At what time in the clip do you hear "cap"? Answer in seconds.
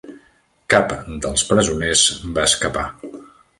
0.73-0.95